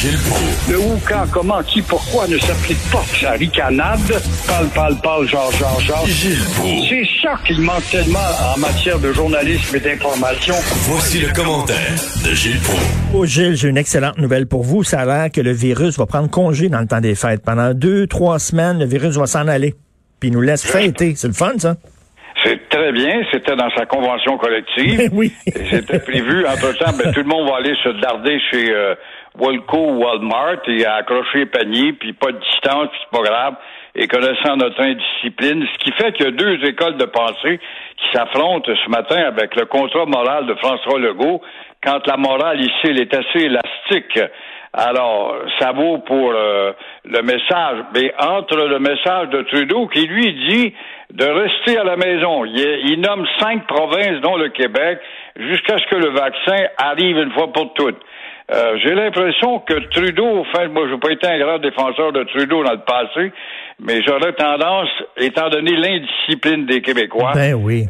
Gilles 0.00 0.16
Proulx. 0.16 0.70
Le 0.70 0.78
où, 0.78 0.98
quand, 1.06 1.26
comment, 1.30 1.62
qui, 1.62 1.82
pourquoi 1.82 2.26
ne 2.26 2.38
s'applique 2.38 2.80
pas? 2.90 3.04
Sa 3.20 3.32
ricanade. 3.32 4.00
Parle, 4.46 4.68
parle, 4.68 4.96
parle, 5.02 5.28
genre, 5.28 5.52
genre, 5.52 5.78
genre. 5.82 6.06
Gilles 6.06 6.42
Proulx. 6.54 6.88
C'est 6.88 7.04
ça 7.20 7.34
qu'il 7.46 7.60
manque 7.60 7.84
tellement 7.90 8.18
en 8.54 8.58
matière 8.58 8.98
de 8.98 9.12
journalisme 9.12 9.76
et 9.76 9.80
d'information. 9.80 10.54
Voici 10.88 11.20
le 11.20 11.30
commentaire 11.34 11.92
de 12.24 12.30
Gilles 12.32 12.60
Proulx. 12.60 12.82
Oh 13.12 13.26
Gilles, 13.26 13.56
j'ai 13.56 13.68
une 13.68 13.76
excellente 13.76 14.16
nouvelle 14.16 14.46
pour 14.46 14.62
vous. 14.62 14.82
Ça 14.84 15.00
a 15.00 15.04
l'air 15.04 15.30
que 15.30 15.42
le 15.42 15.52
virus 15.52 15.98
va 15.98 16.06
prendre 16.06 16.30
congé 16.30 16.70
dans 16.70 16.80
le 16.80 16.86
temps 16.86 17.02
des 17.02 17.14
fêtes. 17.14 17.42
Pendant 17.44 17.74
deux, 17.74 18.06
trois 18.06 18.38
semaines, 18.38 18.78
le 18.78 18.86
virus 18.86 19.16
va 19.16 19.26
s'en 19.26 19.48
aller. 19.48 19.74
Puis 20.18 20.30
il 20.30 20.32
nous 20.32 20.40
laisse 20.40 20.62
fêter. 20.62 21.12
C'est 21.14 21.28
le 21.28 21.34
fun, 21.34 21.52
ça? 21.58 21.76
Très 22.80 22.92
bien. 22.92 23.20
C'était 23.30 23.56
dans 23.56 23.68
sa 23.76 23.84
convention 23.84 24.38
collective. 24.38 24.96
Ben 24.96 25.10
oui. 25.12 25.32
C'était 25.44 25.98
prévu. 25.98 26.46
Entre-temps, 26.46 26.96
ben, 26.96 27.12
tout 27.12 27.20
le 27.20 27.26
monde 27.26 27.46
va 27.46 27.56
aller 27.56 27.74
se 27.84 27.90
darder 28.00 28.40
chez 28.50 28.72
euh, 28.72 28.94
Walco 29.38 29.76
ou 29.76 30.02
Walmart 30.02 30.66
et 30.66 30.86
accrocher 30.86 31.40
les 31.40 31.46
paniers, 31.46 31.92
puis 31.92 32.14
pas 32.14 32.32
de 32.32 32.38
distance, 32.38 32.88
puis 32.88 33.00
c'est 33.02 33.18
pas 33.18 33.22
grave. 33.22 33.54
Et 33.94 34.08
connaissant 34.08 34.56
notre 34.56 34.80
indiscipline, 34.80 35.66
ce 35.70 35.78
qui 35.84 35.92
fait 35.92 36.12
qu'il 36.12 36.24
y 36.24 36.28
a 36.28 36.30
deux 36.30 36.64
écoles 36.64 36.96
de 36.96 37.04
pensée 37.04 37.60
qui 37.98 38.16
s'affrontent 38.16 38.72
ce 38.74 38.88
matin 38.88 39.24
avec 39.26 39.56
le 39.56 39.66
contrat 39.66 40.06
moral 40.06 40.46
de 40.46 40.54
François 40.54 40.98
Legault, 40.98 41.42
quand 41.84 42.06
la 42.06 42.16
morale 42.16 42.62
ici, 42.62 42.84
elle 42.84 43.00
est 43.00 43.12
assez 43.12 43.44
élastique. 43.44 44.20
Alors, 44.72 45.34
ça 45.58 45.72
vaut 45.72 45.98
pour 45.98 46.32
euh, 46.32 46.72
le 47.04 47.22
message, 47.22 47.78
mais 47.92 48.12
entre 48.18 48.56
le 48.56 48.78
message 48.78 49.28
de 49.30 49.42
Trudeau 49.42 49.88
qui 49.88 50.06
lui 50.06 50.32
dit 50.48 50.72
de 51.12 51.24
rester 51.24 51.76
à 51.76 51.82
la 51.82 51.96
maison, 51.96 52.44
il, 52.44 52.58
il 52.88 53.00
nomme 53.00 53.26
cinq 53.40 53.66
provinces, 53.66 54.20
dont 54.22 54.36
le 54.36 54.48
Québec, 54.50 55.00
jusqu'à 55.36 55.76
ce 55.78 55.86
que 55.86 55.96
le 55.96 56.10
vaccin 56.10 56.68
arrive 56.78 57.16
une 57.18 57.32
fois 57.32 57.52
pour 57.52 57.74
toutes. 57.74 57.98
Euh, 58.52 58.76
J'ai 58.84 58.94
l'impression 58.94 59.58
que 59.60 59.74
Trudeau, 59.90 60.38
enfin, 60.40 60.68
moi, 60.68 60.84
je 60.88 60.94
n'ai 60.94 61.00
pas 61.00 61.10
été 61.10 61.26
un 61.26 61.38
grand 61.38 61.58
défenseur 61.58 62.12
de 62.12 62.22
Trudeau 62.24 62.62
dans 62.62 62.72
le 62.72 62.80
passé, 62.80 63.32
mais 63.80 64.02
j'aurais 64.06 64.32
tendance, 64.34 64.88
étant 65.16 65.48
donné 65.48 65.72
l'indiscipline 65.76 66.66
des 66.66 66.80
Québécois, 66.80 67.32
Ben 67.34 67.54
oui. 67.54 67.86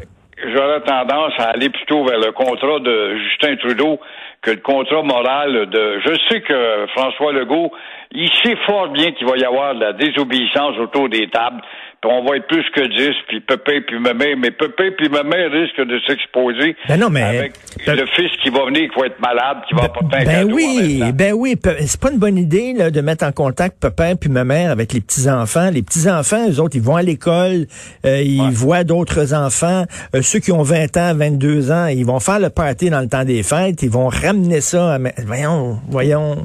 j'aurais 0.51 0.81
tendance 0.81 1.33
à 1.37 1.49
aller 1.51 1.69
plutôt 1.69 2.03
vers 2.05 2.19
le 2.19 2.31
contrat 2.31 2.79
de 2.79 3.17
Justin 3.17 3.55
Trudeau 3.57 3.99
que 4.41 4.51
le 4.51 4.57
contrat 4.57 5.03
moral 5.03 5.69
de. 5.69 5.99
Je 5.99 6.13
sais 6.29 6.41
que 6.41 6.87
François 6.95 7.31
Legault, 7.31 7.71
il 8.11 8.29
sait 8.43 8.55
fort 8.65 8.89
bien 8.89 9.11
qu'il 9.11 9.27
va 9.27 9.37
y 9.37 9.43
avoir 9.43 9.75
de 9.75 9.81
la 9.81 9.93
désobéissance 9.93 10.77
autour 10.79 11.09
des 11.09 11.29
tables. 11.29 11.61
Puis 12.01 12.09
on 12.11 12.23
va 12.27 12.37
être 12.37 12.47
plus 12.47 12.65
que 12.75 12.81
10, 12.87 13.11
puis 13.27 13.41
Pépé 13.41 13.81
puis 13.81 13.99
Mémé, 13.99 14.35
mais 14.35 14.49
Pépé 14.49 14.89
puis 14.97 15.07
Mémé 15.07 15.45
risque 15.45 15.79
de 15.87 15.99
s'exposer 16.07 16.75
Ben 16.89 16.99
non, 16.99 17.11
mais- 17.11 17.21
avec 17.21 17.53
le 17.85 18.05
fils 18.07 18.31
qui 18.41 18.49
va 18.49 18.65
venir, 18.65 18.89
qui 18.91 18.99
va 18.99 19.05
être 19.05 19.19
malade, 19.19 19.57
qui 19.67 19.75
va 19.75 19.83
apporter 19.83 20.15
un 20.15 20.23
Ben 20.25 20.25
cadeau 20.25 20.49
en 20.49 20.53
oui, 20.55 21.03
ben 21.13 21.33
oui, 21.33 21.55
c'est 21.85 22.01
pas 22.01 22.09
une 22.11 22.17
bonne 22.17 22.39
idée 22.39 22.73
là, 22.73 22.89
de 22.89 23.01
mettre 23.01 23.23
en 23.23 23.31
contact 23.31 23.79
papa 23.79 24.15
puis 24.19 24.31
ma 24.31 24.43
mère 24.43 24.71
avec 24.71 24.93
les 24.93 25.01
petits 25.01 25.29
enfants. 25.29 25.69
Les 25.71 25.83
petits 25.83 26.09
enfants, 26.09 26.49
eux 26.49 26.59
autres, 26.59 26.75
ils 26.75 26.81
vont 26.81 26.95
à 26.95 27.03
l'école, 27.03 27.67
euh, 28.05 28.21
ils 28.23 28.41
Ouais. 28.41 28.47
voient 28.49 28.83
d'autres 28.83 29.35
enfants. 29.35 29.85
Euh, 30.15 30.23
ceux 30.23 30.39
qui 30.39 30.51
ont 30.51 30.63
20 30.63 30.97
ans, 30.97 31.13
22 31.13 31.69
ans, 31.71 31.85
ils 31.85 32.03
vont 32.05 32.19
faire 32.19 32.39
le 32.39 32.49
party 32.49 32.89
dans 32.89 33.01
le 33.01 33.09
temps 33.09 33.25
des 33.25 33.43
fêtes. 33.43 33.83
Ils 33.83 33.91
vont 33.91 34.07
ramener 34.07 34.61
ça. 34.61 34.95
À... 34.95 34.97
Voyons, 35.27 35.77
voyons. 35.87 36.41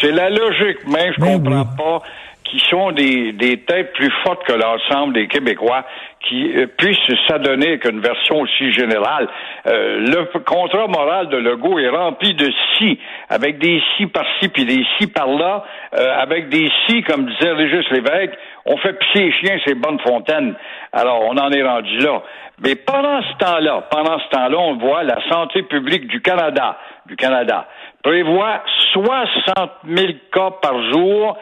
C'est 0.00 0.10
la 0.10 0.30
logique 0.30 0.84
même, 0.88 1.12
je 1.16 1.20
Ben 1.20 1.34
comprends 1.42 1.60
oui. 1.60 1.76
pas 1.76 2.02
qui 2.50 2.58
sont 2.68 2.90
des, 2.90 3.32
des 3.32 3.58
têtes 3.58 3.92
plus 3.92 4.10
fortes 4.24 4.44
que 4.44 4.52
l'ensemble 4.52 5.14
des 5.14 5.28
Québécois 5.28 5.84
qui 6.28 6.52
euh, 6.54 6.66
puissent 6.66 6.98
s'adonner 7.28 7.68
avec 7.68 7.84
une 7.84 8.00
version 8.00 8.40
aussi 8.40 8.72
générale. 8.72 9.28
Euh, 9.66 10.00
le 10.00 10.38
contrat 10.40 10.86
moral 10.88 11.28
de 11.28 11.36
Legault 11.36 11.78
est 11.78 11.88
rempli 11.88 12.34
de 12.34 12.50
si, 12.76 12.98
avec 13.28 13.58
des 13.58 13.80
si 13.96 14.06
par-ci 14.06 14.48
puis 14.48 14.64
des 14.64 14.84
si 14.98 15.06
par-là, 15.06 15.64
euh, 15.94 16.20
avec 16.20 16.48
des 16.48 16.68
si, 16.86 17.02
comme 17.02 17.26
disait 17.26 17.52
Régis 17.52 17.88
Lévesque, 17.90 18.36
on 18.66 18.76
fait 18.78 18.98
pisser 18.98 19.26
les 19.26 19.32
chiens, 19.32 19.58
c'est 19.64 19.74
bonne 19.74 20.00
fontaine. 20.00 20.54
Alors, 20.92 21.22
on 21.26 21.36
en 21.36 21.50
est 21.50 21.62
rendu 21.62 21.98
là. 21.98 22.22
Mais 22.62 22.74
pendant 22.74 23.22
ce 23.22 23.38
temps-là, 23.38 23.88
pendant 23.90 24.18
ce 24.18 24.28
temps-là, 24.36 24.58
on 24.58 24.76
voit 24.76 25.02
la 25.02 25.16
santé 25.30 25.62
publique 25.62 26.08
du 26.08 26.20
Canada, 26.20 26.76
du 27.06 27.16
Canada, 27.16 27.66
prévoit 28.02 28.62
60 28.92 29.70
000 29.88 30.06
cas 30.32 30.50
par 30.62 30.74
jour 30.92 31.36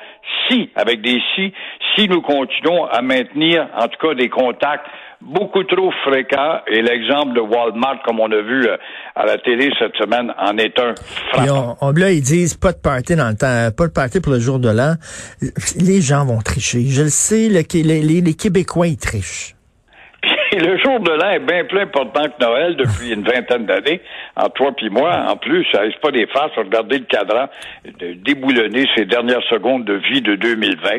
si, 0.49 0.71
avec 0.75 1.01
des 1.03 1.21
si, 1.35 1.53
si 1.97 2.09
nous 2.09 2.21
continuons 2.21 2.85
à 2.87 3.01
maintenir, 3.03 3.67
en 3.77 3.89
tout 3.89 4.07
cas, 4.09 4.15
des 4.15 4.29
contacts 4.29 4.87
beaucoup 5.21 5.65
trop 5.65 5.91
fréquents. 6.05 6.61
Et 6.69 6.83
l'exemple 6.83 7.35
de 7.35 7.41
Walmart, 7.41 8.03
comme 8.05 8.21
on 8.21 8.31
a 8.31 8.41
vu 8.43 8.67
euh, 8.69 8.77
à 9.17 9.25
la 9.27 9.39
télé 9.39 9.71
cette 9.79 9.97
semaine, 9.97 10.33
en 10.39 10.57
est 10.59 10.79
un 10.79 10.95
frappant. 11.33 11.77
on, 11.81 11.89
on- 11.89 11.93
là, 11.93 12.11
ils 12.13 12.23
disent 12.23 12.55
pas 12.57 12.73
de 12.73 12.79
party 12.79 13.17
dans 13.17 13.29
le 13.29 13.37
temps, 13.37 13.75
pas 13.77 13.87
de 13.87 13.93
party 13.93 14.21
pour 14.21 14.33
le 14.33 14.39
jour 14.41 14.59
de 14.59 14.69
l'an. 14.71 14.95
Les 15.81 16.01
gens 16.01 16.25
vont 16.25 16.39
tricher. 16.39 16.83
Je 16.87 17.03
le 17.03 17.09
sais, 17.09 17.49
le- 17.49 17.63
les, 17.73 18.01
les- 18.03 18.21
les 18.21 18.35
Québécois, 18.35 18.87
ils 18.87 18.97
trichent. 18.99 19.55
Le 20.53 20.79
jour 20.79 21.01
de 21.01 21.11
l'an 21.11 21.31
est 21.31 21.41
bien 21.41 21.65
plus 21.65 21.81
important 21.81 22.23
que 22.25 22.45
Noël 22.45 22.77
depuis 22.77 23.13
une 23.13 23.23
vingtaine 23.23 23.67
d'années. 23.67 24.01
En 24.37 24.49
toi 24.49 24.73
puis 24.77 24.89
moi, 24.89 25.27
en 25.29 25.37
plus, 25.37 25.67
ça 25.73 25.81
reste 25.81 26.01
pas 26.01 26.11
des 26.11 26.27
farces. 26.27 26.53
Regardez 26.57 26.99
le 26.99 27.05
cadran 27.05 27.49
de 27.85 28.15
déboulonner 28.15 28.87
ces 28.97 29.05
dernières 29.05 29.43
secondes 29.51 29.85
de 29.85 29.95
vie 29.95 30.23
de 30.23 30.37
2020. 30.37 30.91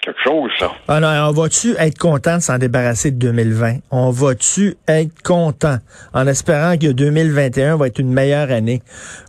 Quelque 0.00 0.20
chose, 0.22 0.50
ça. 0.58 0.72
Alors, 0.86 1.30
on 1.30 1.32
va-tu 1.32 1.74
être 1.78 1.98
content 1.98 2.36
de 2.36 2.42
s'en 2.42 2.58
débarrasser 2.58 3.10
de 3.10 3.18
2020? 3.18 3.78
On 3.90 4.10
va-tu 4.10 4.76
être 4.86 5.22
content? 5.22 5.78
En 6.14 6.26
espérant 6.26 6.76
que 6.76 6.92
2021 6.92 7.76
va 7.76 7.88
être 7.88 7.98
une 7.98 8.12
meilleure 8.12 8.50
année? 8.50 8.80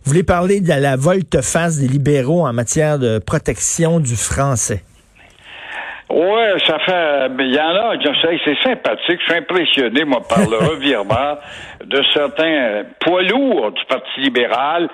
Vous 0.04 0.12
voulez 0.12 0.22
parler 0.22 0.60
de 0.60 0.68
la 0.68 0.96
volte-face 0.96 1.78
des 1.78 1.88
libéraux 1.88 2.46
en 2.46 2.52
matière 2.52 2.98
de 2.98 3.18
protection 3.18 3.98
du 3.98 4.14
français? 4.14 4.84
Ouais, 6.10 6.54
ça 6.66 6.78
fait. 6.80 7.30
Il 7.38 7.54
y 7.54 7.60
en 7.60 7.74
a, 7.74 7.94
je 7.98 8.20
sais, 8.20 8.40
c'est 8.44 8.62
sympathique. 8.62 9.20
Je 9.20 9.24
suis 9.24 9.34
impressionné, 9.34 10.04
moi, 10.04 10.20
par 10.28 10.40
le 10.40 10.56
revirement 10.70 11.38
de 11.84 12.02
certains 12.12 12.44
euh, 12.44 12.82
poids 13.00 13.22
lourds 13.22 13.72
du 13.72 13.84
Parti 13.86 14.20
libéral. 14.20 14.88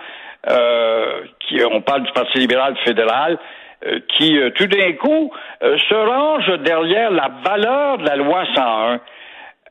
Euh, 0.48 1.22
qui, 1.40 1.60
on 1.64 1.80
parle 1.80 2.04
du 2.04 2.12
Parti 2.12 2.38
libéral 2.38 2.76
fédéral, 2.84 3.36
euh, 3.84 3.98
qui 4.16 4.38
euh, 4.38 4.50
tout 4.50 4.66
d'un 4.66 4.92
coup 4.92 5.32
se 5.60 5.94
range 5.94 6.60
derrière 6.60 7.10
la 7.10 7.30
valeur 7.44 7.98
de 7.98 8.06
la 8.06 8.14
loi 8.14 8.44
101. 8.54 9.00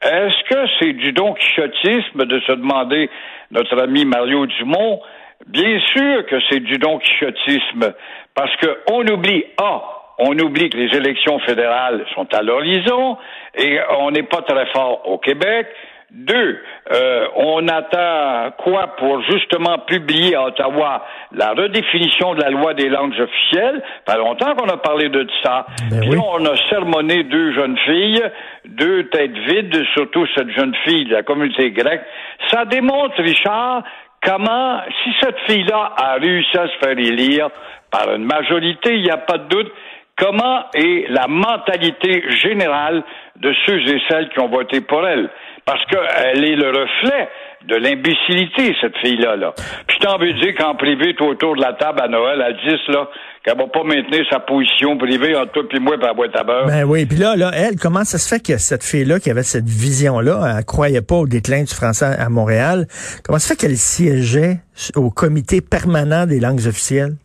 Est-ce 0.01 0.43
que 0.49 0.67
c'est 0.77 0.91
du 0.91 1.13
don 1.13 1.33
quichotisme 1.33 2.25
de 2.25 2.39
se 2.41 2.51
demander 2.51 3.09
notre 3.51 3.81
ami 3.81 4.03
Mario 4.03 4.45
Dumont? 4.47 4.99
Bien 5.47 5.79
sûr 5.93 6.25
que 6.25 6.35
c'est 6.49 6.59
du 6.59 6.77
don 6.77 6.99
quichotisme, 6.99 7.93
parce 8.33 8.53
que 8.57 8.77
on 8.91 9.07
oublie, 9.07 9.45
ah, 9.57 9.81
on 10.17 10.37
oublie 10.39 10.69
que 10.69 10.77
les 10.77 10.95
élections 10.95 11.39
fédérales 11.39 12.05
sont 12.15 12.27
à 12.33 12.41
l'horizon 12.41 13.17
et 13.55 13.79
on 13.99 14.11
n'est 14.11 14.23
pas 14.23 14.41
très 14.41 14.65
fort 14.67 15.07
au 15.09 15.17
Québec. 15.17 15.67
Deux, 16.11 16.61
euh, 16.93 17.27
on 17.35 17.67
attend 17.67 18.51
quoi 18.59 18.95
pour 18.95 19.21
justement 19.23 19.79
publier 19.79 20.35
à 20.35 20.45
Ottawa 20.45 21.05
la 21.33 21.51
redéfinition 21.51 22.35
de 22.35 22.41
la 22.41 22.51
loi 22.51 22.73
des 22.73 22.87
langues 22.89 23.19
officielles? 23.19 23.81
Ça 24.05 24.13
fait 24.13 24.19
longtemps 24.19 24.55
qu'on 24.55 24.69
a 24.69 24.77
parlé 24.77 25.09
de 25.09 25.27
ça. 25.43 25.65
Ben 25.89 25.99
Puis 25.99 26.09
oui. 26.11 26.17
on 26.17 26.45
a 26.45 26.55
sermonné 26.69 27.23
deux 27.23 27.53
jeunes 27.53 27.77
filles, 27.79 28.23
deux 28.65 29.09
têtes 29.09 29.37
vides, 29.49 29.83
surtout 29.93 30.25
cette 30.35 30.51
jeune 30.51 30.75
fille 30.85 31.05
de 31.05 31.15
la 31.15 31.23
communauté 31.23 31.71
grecque. 31.71 32.05
Ça 32.51 32.63
démontre, 32.65 33.15
Richard, 33.17 33.83
comment, 34.23 34.79
si 35.03 35.09
cette 35.21 35.39
fille-là 35.47 35.91
a 35.97 36.13
réussi 36.13 36.57
à 36.57 36.67
se 36.67 36.77
faire 36.83 36.97
élire 36.97 37.49
par 37.91 38.13
une 38.13 38.25
majorité, 38.25 38.95
il 38.95 39.03
n'y 39.03 39.11
a 39.11 39.17
pas 39.17 39.37
de 39.37 39.47
doute, 39.47 39.71
comment 40.17 40.65
est 40.73 41.05
la 41.09 41.27
mentalité 41.27 42.23
générale 42.41 43.03
de 43.41 43.53
ceux 43.65 43.79
et 43.79 44.01
celles 44.09 44.29
qui 44.29 44.39
ont 44.39 44.49
voté 44.49 44.81
pour 44.81 45.05
elle? 45.07 45.29
Parce 45.65 45.83
qu'elle 45.85 46.45
est 46.45 46.55
le 46.55 46.67
reflet 46.67 47.27
de 47.67 47.75
l'imbécilité, 47.75 48.75
cette 48.79 48.95
fille-là. 48.97 49.35
Là. 49.35 49.53
Puis 49.87 49.97
je 49.99 50.05
t'en 50.05 50.17
veux 50.19 50.33
dire 50.33 50.53
qu'en 50.55 50.75
privé, 50.75 51.15
tout 51.15 51.25
autour 51.25 51.55
de 51.55 51.61
la 51.61 51.73
table 51.73 52.01
à 52.01 52.07
Noël, 52.07 52.39
à 52.41 52.51
10, 52.51 52.59
là, 52.89 53.09
qu'elle 53.43 53.57
va 53.57 53.65
pas 53.67 53.83
maintenir 53.83 54.23
sa 54.29 54.39
position 54.39 54.97
privée 54.97 55.35
entre 55.35 55.53
toi 55.53 55.63
et 55.71 55.79
moi 55.79 55.97
par 55.99 56.13
boîte 56.13 56.35
à 56.35 56.43
beurre. 56.43 56.67
Ben 56.67 56.83
oui, 56.83 57.05
puis 57.07 57.17
là, 57.17 57.35
là, 57.35 57.51
elle, 57.55 57.77
comment 57.77 58.03
ça 58.03 58.19
se 58.19 58.29
fait 58.29 58.39
que 58.39 58.57
cette 58.59 58.83
fille-là, 58.83 59.19
qui 59.19 59.31
avait 59.31 59.43
cette 59.43 59.67
vision-là, 59.67 60.57
elle 60.57 60.65
croyait 60.65 61.01
pas 61.01 61.15
au 61.15 61.27
déclin 61.27 61.63
du 61.63 61.73
français 61.73 62.15
à 62.19 62.29
Montréal, 62.29 62.85
comment 63.23 63.39
ça 63.39 63.47
se 63.47 63.53
fait 63.53 63.59
qu'elle 63.67 63.77
siégeait 63.77 64.57
au 64.95 65.09
comité 65.09 65.61
permanent 65.61 66.27
des 66.27 66.39
langues 66.39 66.67
officielles? 66.67 67.15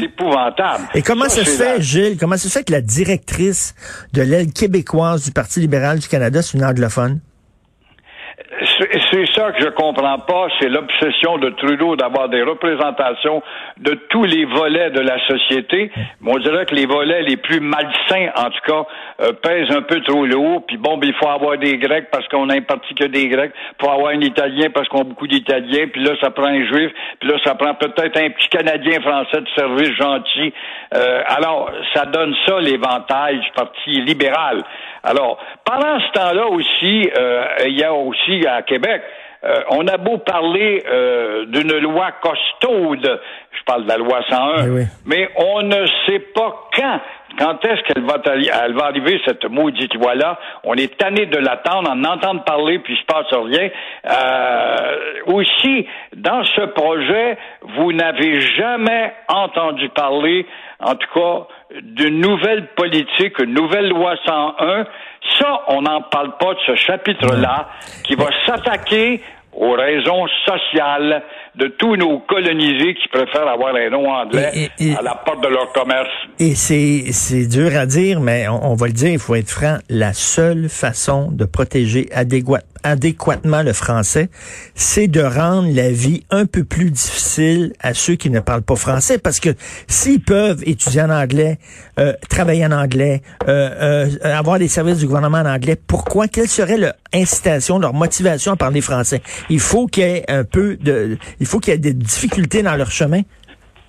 C'est 0.00 0.04
épouvantable. 0.04 0.84
Et 0.94 1.02
comment 1.02 1.28
ça, 1.28 1.44
se 1.44 1.50
fait, 1.50 1.76
la- 1.76 1.80
Gilles, 1.80 2.16
comment 2.18 2.36
ça 2.36 2.44
se 2.44 2.48
fait 2.48 2.64
que 2.64 2.72
la 2.72 2.80
directrice 2.80 3.74
de 4.12 4.22
l'aile 4.22 4.52
québécoise 4.52 5.24
du 5.24 5.30
Parti 5.32 5.60
libéral 5.60 5.98
du 5.98 6.08
Canada, 6.08 6.40
c'est 6.42 6.56
une 6.56 6.64
anglophone? 6.64 7.20
C'est 8.78 9.26
ça 9.34 9.52
que 9.52 9.62
je 9.62 9.68
comprends 9.70 10.18
pas, 10.18 10.48
c'est 10.60 10.68
l'obsession 10.68 11.38
de 11.38 11.50
Trudeau 11.50 11.96
d'avoir 11.96 12.28
des 12.28 12.42
représentations 12.42 13.42
de 13.78 13.94
tous 14.08 14.24
les 14.24 14.44
volets 14.44 14.90
de 14.90 15.00
la 15.00 15.18
société. 15.26 15.90
Mais 16.20 16.32
on 16.32 16.38
dirait 16.38 16.66
que 16.66 16.74
les 16.74 16.86
volets 16.86 17.22
les 17.22 17.36
plus 17.36 17.60
malsains, 17.60 18.30
en 18.36 18.50
tout 18.50 18.60
cas, 18.66 18.86
euh, 19.20 19.32
pèsent 19.32 19.74
un 19.74 19.82
peu 19.82 20.00
trop 20.02 20.24
lourd. 20.24 20.64
Puis 20.66 20.76
bon, 20.76 20.96
ben, 20.98 21.08
il 21.08 21.14
faut 21.14 21.28
avoir 21.28 21.58
des 21.58 21.76
Grecs 21.78 22.08
parce 22.10 22.26
qu'on 22.28 22.48
a 22.50 22.56
un 22.56 22.62
parti 22.62 22.94
que 22.94 23.04
des 23.04 23.28
Grecs. 23.28 23.52
Il 23.54 23.84
faut 23.84 23.90
avoir 23.90 24.12
un 24.12 24.20
Italien 24.20 24.68
parce 24.72 24.88
qu'on 24.88 25.00
a 25.00 25.04
beaucoup 25.04 25.26
d'Italiens. 25.26 25.88
Puis 25.92 26.02
là, 26.02 26.12
ça 26.20 26.30
prend 26.30 26.46
un 26.46 26.64
Juif. 26.66 26.92
Puis 27.20 27.28
là, 27.28 27.36
ça 27.44 27.54
prend 27.54 27.74
peut-être 27.74 28.16
un 28.16 28.30
petit 28.30 28.48
Canadien 28.48 29.00
français 29.00 29.40
de 29.40 29.48
service 29.56 29.92
gentil. 29.92 30.52
Euh, 30.94 31.22
alors, 31.26 31.70
ça 31.94 32.04
donne 32.06 32.34
ça 32.46 32.60
l'éventail 32.60 33.40
du 33.40 33.50
Parti 33.54 33.90
libéral. 34.02 34.62
Alors, 35.04 35.38
pendant 35.64 35.98
ce 36.00 36.12
temps-là 36.12 36.46
aussi, 36.48 37.10
euh, 37.16 37.44
il 37.66 37.78
y 37.78 37.84
a 37.84 37.92
aussi 37.92 38.46
à 38.46 38.62
Québec, 38.62 39.02
euh, 39.44 39.54
on 39.70 39.86
a 39.86 39.96
beau 39.98 40.18
parler 40.18 40.82
euh, 40.90 41.44
d'une 41.46 41.78
loi 41.78 42.10
costaude, 42.20 43.20
je 43.52 43.64
parle 43.64 43.84
de 43.84 43.88
la 43.88 43.96
loi 43.96 44.20
101, 44.28 44.66
Eh 44.66 44.70
oui. 44.70 44.82
mais 45.06 45.28
on 45.36 45.62
ne 45.62 45.86
sait 46.06 46.18
pas 46.34 46.68
quand. 46.76 47.00
Quand 47.38 47.64
est-ce 47.64 47.82
qu'elle 47.82 48.04
va, 48.04 48.16
elle 48.26 48.72
va 48.74 48.86
arriver, 48.86 49.20
cette 49.24 49.44
maudite 49.44 49.94
loi-là? 49.94 50.40
On 50.64 50.74
est 50.74 50.98
tanné 50.98 51.26
de 51.26 51.38
l'attendre, 51.38 51.88
en 51.90 52.02
entendre 52.02 52.42
parler, 52.42 52.80
puis 52.80 52.94
il 52.94 52.98
se 52.98 53.04
passe 53.04 53.32
rien. 53.32 53.68
Euh, 54.06 54.96
aussi, 55.26 55.86
dans 56.16 56.42
ce 56.42 56.62
projet, 56.62 57.38
vous 57.76 57.92
n'avez 57.92 58.40
jamais 58.40 59.12
entendu 59.28 59.88
parler, 59.90 60.46
en 60.80 60.94
tout 60.94 61.08
cas, 61.12 61.46
d'une 61.82 62.20
nouvelle 62.20 62.68
politique, 62.74 63.38
une 63.40 63.54
nouvelle 63.54 63.88
loi 63.88 64.14
101. 64.24 64.86
Ça, 65.38 65.62
on 65.68 65.82
n'en 65.82 66.02
parle 66.02 66.36
pas 66.38 66.54
de 66.54 66.60
ce 66.66 66.74
chapitre-là, 66.76 67.68
qui 68.04 68.14
va 68.14 68.26
s'attaquer 68.46 69.20
aux 69.52 69.72
raisons 69.72 70.26
sociales 70.46 71.22
de 71.58 71.66
tous 71.78 71.96
nos 71.96 72.20
colonisés 72.20 72.94
qui 72.94 73.08
préfèrent 73.08 73.48
avoir 73.48 73.74
un 73.74 73.90
nom 73.90 74.08
anglais 74.08 74.50
Et- 74.78 74.90
et- 74.90 74.94
à 74.96 75.02
la 75.02 75.14
porte 75.16 75.42
de 75.42 75.48
leur 75.48 75.72
commerce. 75.72 76.08
Et 76.38 76.54
c'est, 76.54 77.06
c'est 77.12 77.46
dur 77.46 77.76
à 77.76 77.84
dire, 77.86 78.20
mais 78.20 78.46
on, 78.48 78.70
on 78.72 78.74
va 78.74 78.86
le 78.86 78.92
dire, 78.92 79.10
il 79.10 79.18
faut 79.18 79.34
être 79.34 79.50
franc. 79.50 79.78
La 79.88 80.12
seule 80.12 80.68
façon 80.68 81.30
de 81.32 81.44
protéger 81.44 82.08
adéquat- 82.14 82.62
adéquatement 82.84 83.62
le 83.62 83.72
français, 83.72 84.28
c'est 84.76 85.08
de 85.08 85.20
rendre 85.20 85.68
la 85.74 85.90
vie 85.90 86.22
un 86.30 86.46
peu 86.46 86.62
plus 86.62 86.90
difficile 86.92 87.72
à 87.80 87.92
ceux 87.92 88.14
qui 88.14 88.30
ne 88.30 88.38
parlent 88.38 88.62
pas 88.62 88.76
français. 88.76 89.18
Parce 89.18 89.40
que 89.40 89.50
s'ils 89.88 90.20
peuvent 90.20 90.62
étudier 90.64 91.02
en 91.02 91.10
anglais, 91.10 91.58
euh, 91.98 92.12
travailler 92.28 92.64
en 92.66 92.72
anglais, 92.72 93.20
euh, 93.48 94.06
euh, 94.22 94.36
avoir 94.38 94.60
des 94.60 94.68
services 94.68 94.98
du 94.98 95.06
gouvernement 95.06 95.38
en 95.38 95.46
anglais, 95.46 95.76
pourquoi? 95.88 96.28
Quelle 96.28 96.46
serait 96.48 96.78
leur 96.78 96.92
incitation, 97.12 97.80
leur 97.80 97.94
motivation 97.94 98.52
à 98.52 98.56
parler 98.56 98.80
français? 98.80 99.22
Il 99.50 99.58
faut 99.60 99.86
qu'il 99.88 100.04
y 100.04 100.06
ait 100.06 100.24
un 100.30 100.44
peu 100.44 100.76
de... 100.76 101.18
Il 101.40 101.46
faut 101.48 101.58
qu'il 101.58 101.72
y 101.72 101.76
ait 101.76 101.80
des 101.80 101.94
difficultés 101.94 102.62
dans 102.62 102.76
leur 102.76 102.90
chemin. 102.90 103.22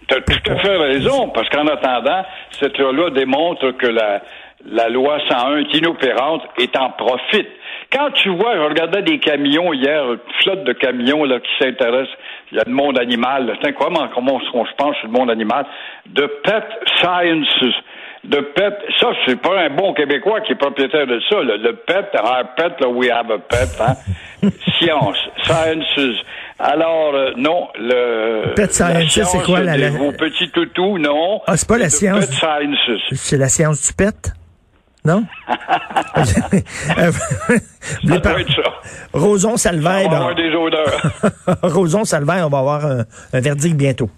Tu 0.08 0.16
as 0.16 0.22
tout 0.22 0.52
à 0.52 0.56
fait 0.58 0.78
raison, 0.78 1.30
parce 1.30 1.50
qu'en 1.50 1.68
attendant, 1.68 2.24
cette 2.60 2.78
loi-là 2.80 3.12
démontre 3.12 3.72
que 3.78 3.88
la, 3.88 4.22
la 4.66 4.90
loi 4.90 5.20
101 5.30 5.58
est 5.58 5.78
inopérante 5.78 6.42
et 6.58 6.70
en 6.78 6.90
profite. 6.92 7.48
Quand 7.92 8.12
tu 8.12 8.30
vois, 8.30 8.56
je 8.56 8.62
regardais 8.62 9.02
des 9.02 9.20
camions 9.20 9.74
hier, 9.74 10.04
une 10.12 10.20
flotte 10.42 10.64
de 10.64 10.74
camions 10.74 11.24
là, 11.26 11.40
qui 11.40 11.50
s'intéressent, 11.64 12.16
il 12.52 12.58
y 12.58 12.62
a 12.62 12.64
le 12.66 12.74
monde 12.74 13.00
animal, 13.00 13.48
là. 13.48 13.54
c'est 13.62 13.70
incroyable 13.70 14.10
comment 14.14 14.40
on 14.54 14.66
se 14.66 14.74
penche 14.76 14.98
sur 14.98 15.08
le 15.08 15.14
monde 15.14 15.30
animal, 15.30 15.66
de 16.08 16.26
Pet 16.44 16.64
Sciences. 16.98 17.74
De 18.26 18.42
pet, 18.42 18.74
ça, 19.00 19.12
c'est 19.26 19.40
pas 19.42 19.62
un 19.62 19.70
bon 19.70 19.94
Québécois 19.94 20.42
qui 20.42 20.52
est 20.52 20.56
propriétaire 20.56 21.08
de 21.08 21.22
ça. 21.30 21.42
là. 21.42 21.56
Le 21.56 21.74
pet, 21.74 22.06
our 22.16 22.44
pet, 22.58 22.74
là, 22.82 22.90
we 22.90 23.10
have 23.10 23.32
a 23.32 23.38
pet, 23.40 23.70
hein. 23.80 23.94
Science, 24.78 25.18
sciences. 25.42 26.22
Alors, 26.60 27.16
euh, 27.16 27.32
non, 27.38 27.70
le... 27.76 28.54
Pet 28.56 28.64
la 28.64 29.08
sciences, 29.08 29.30
c'est 29.32 29.42
quoi, 29.44 29.62
la- 29.62 29.78
la- 29.78 29.92
Vos 29.92 30.12
petits 30.12 30.50
toutous, 30.52 30.98
non. 30.98 31.40
Ah, 31.48 31.56
c'est 31.56 31.68
pas 31.68 31.78
la 31.78 31.90
science 31.90 32.26
Pet 32.26 32.34
sciences. 32.36 33.02
C'est 33.14 33.38
la 33.38 33.48
science 33.48 33.82
du 33.88 33.94
pet? 33.94 34.34
Non? 35.06 35.24
Euh, 36.98 37.12
Ça 38.08 38.20
par- 38.20 38.40
être 38.40 38.52
ça. 38.52 38.62
Roson 39.14 39.54
On 39.54 39.58
Salvaire, 39.58 40.04
va 40.04 40.10
ben, 40.10 40.16
avoir 40.16 40.36
des 40.36 40.54
odeurs. 40.54 41.02
Roson 41.64 42.04
Salvaire, 42.04 42.46
on 42.46 42.50
va 42.50 42.60
avoir 42.60 42.86
un, 42.86 43.06
un 43.34 43.40
verdict 43.40 43.76
bientôt. 43.78 44.10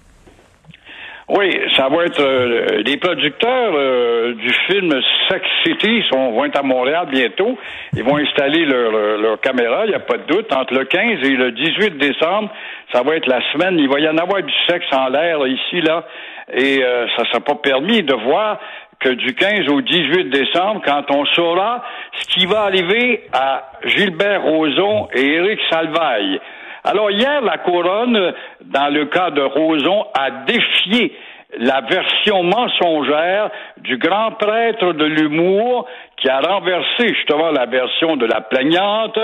Oui, 1.29 1.57
ça 1.77 1.87
va 1.87 2.03
être 2.05 2.19
euh, 2.19 2.81
les 2.85 2.97
producteurs 2.97 3.73
euh, 3.75 4.33
du 4.33 4.51
film 4.67 4.91
Sex 5.29 5.45
City 5.63 6.03
sont, 6.11 6.31
vont 6.31 6.45
être 6.45 6.59
à 6.59 6.63
Montréal 6.63 7.07
bientôt. 7.09 7.57
Ils 7.93 8.03
vont 8.03 8.17
installer 8.17 8.65
leur, 8.65 8.91
leur, 9.17 9.39
caméra, 9.39 9.85
il 9.85 9.89
n'y 9.89 9.95
a 9.95 9.99
pas 9.99 10.17
de 10.17 10.23
doute. 10.23 10.51
Entre 10.53 10.73
le 10.73 10.85
15 10.85 11.19
et 11.23 11.35
le 11.35 11.51
18 11.51 11.97
décembre, 11.97 12.49
ça 12.91 13.03
va 13.03 13.15
être 13.15 13.27
la 13.27 13.41
semaine. 13.51 13.77
Il 13.79 13.87
va 13.87 13.99
y 13.99 14.09
en 14.09 14.17
avoir 14.17 14.41
du 14.41 14.53
sexe 14.67 14.87
en 14.91 15.07
l'air 15.09 15.45
ici, 15.47 15.81
là. 15.81 16.05
Et 16.53 16.83
euh, 16.83 17.07
ça 17.15 17.23
ne 17.23 17.27
sera 17.27 17.39
pas 17.39 17.55
permis 17.55 18.03
de 18.03 18.13
voir 18.13 18.59
que 18.99 19.09
du 19.09 19.33
15 19.33 19.69
au 19.69 19.81
18 19.81 20.29
décembre, 20.29 20.81
quand 20.85 21.03
on 21.09 21.25
saura 21.25 21.83
ce 22.19 22.27
qui 22.27 22.45
va 22.45 22.61
arriver 22.61 23.23
à 23.33 23.71
Gilbert 23.85 24.43
Rozon 24.43 25.07
et 25.13 25.25
Éric 25.25 25.59
Salvaille. 25.69 26.39
Alors 26.83 27.11
hier, 27.11 27.41
la 27.41 27.57
couronne, 27.59 28.33
dans 28.61 28.93
le 28.93 29.05
cas 29.05 29.29
de 29.31 29.41
Roson, 29.41 30.05
a 30.13 30.31
défié 30.45 31.15
la 31.57 31.81
version 31.81 32.43
mensongère 32.43 33.51
du 33.77 33.97
grand 33.97 34.31
prêtre 34.31 34.93
de 34.93 35.05
l'humour 35.05 35.87
qui 36.21 36.29
a 36.29 36.39
renversé 36.39 37.09
justement 37.15 37.51
la 37.51 37.65
version 37.65 38.15
de 38.15 38.25
la 38.27 38.41
plaignante 38.41 39.17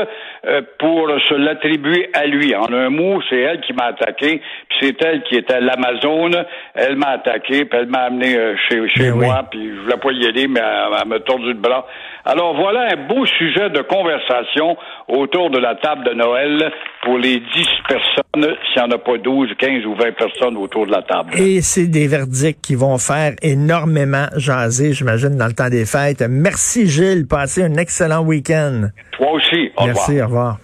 euh, 0.46 0.62
pour 0.80 1.08
se 1.30 1.36
l'attribuer 1.36 2.10
à 2.14 2.26
lui. 2.26 2.56
En 2.56 2.74
un 2.74 2.90
mot, 2.90 3.22
c'est 3.30 3.40
elle 3.40 3.62
qui 3.62 3.74
m'a 3.74 3.86
attaqué, 3.86 4.42
puis 4.70 4.78
c'est 4.82 5.02
elle 5.04 5.22
qui 5.24 5.36
était 5.36 5.62
l'Amazone. 5.62 6.44
Elle 6.74 6.96
m'a 6.96 7.10
attaqué, 7.10 7.66
puis 7.66 7.80
elle 7.80 7.88
m'a 7.88 8.06
amené 8.06 8.36
euh, 8.36 8.56
chez, 8.68 8.90
chez 8.90 9.12
Ben 9.12 9.20
oui. 9.20 9.26
moi, 9.28 9.44
puis 9.50 9.70
je 9.76 9.82
voulais 9.82 9.98
pas 9.98 10.12
y 10.12 10.26
aller, 10.26 10.48
mais 10.48 10.60
elle, 10.60 10.98
elle 11.02 11.08
m'a 11.08 11.20
tordu 11.20 11.48
le 11.48 11.54
bras. 11.54 11.86
Alors 12.26 12.56
voilà 12.56 12.90
un 12.92 13.08
beau 13.08 13.26
sujet 13.26 13.70
de 13.70 13.82
conversation 13.84 14.76
autour 15.08 15.50
de 15.50 15.60
la 15.60 15.76
table 15.76 16.04
de 16.04 16.14
Noël 16.14 16.74
pour 17.04 17.18
les 17.18 17.40
10 17.40 17.68
personnes, 17.88 18.56
s'il 18.74 18.84
n'y 18.84 18.88
en 18.88 18.92
a 18.92 18.98
pas 18.98 19.18
12, 19.18 19.50
15 19.58 19.86
ou 19.86 19.96
20 19.96 20.12
personnes 20.12 20.58
autour 20.58 20.86
de 20.88 20.92
la 20.92 21.04
table. 21.04 21.30
Et 21.38 21.62
c'est 21.62 21.88
des 21.88 22.08
verdicts 22.08 22.60
qui 22.62 22.76
vont 22.76 22.98
faire 22.98 23.32
énormément 23.42 24.26
jaser, 24.36 24.92
j'imagine, 24.92 25.38
dans 25.38 25.46
le 25.46 25.54
temps 25.54 25.70
des 25.70 25.86
fêtes. 25.86 26.22
Merci 26.28 26.87
Gilles, 26.88 27.28
passez 27.28 27.64
un 27.64 27.76
excellent 27.76 28.22
week-end. 28.24 28.90
Toi 29.12 29.32
aussi, 29.32 29.72
au 29.78 29.84
revoir. 29.84 29.86
Merci, 29.88 30.22
au 30.22 30.26
revoir. 30.26 30.60